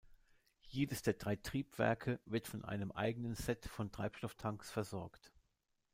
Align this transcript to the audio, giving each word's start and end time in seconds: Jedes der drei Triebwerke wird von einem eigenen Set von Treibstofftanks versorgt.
Jedes 0.65 1.03
der 1.03 1.13
drei 1.13 1.35
Triebwerke 1.35 2.19
wird 2.25 2.47
von 2.47 2.65
einem 2.65 2.91
eigenen 2.91 3.35
Set 3.35 3.65
von 3.67 3.91
Treibstofftanks 3.91 4.71
versorgt. 4.71 5.31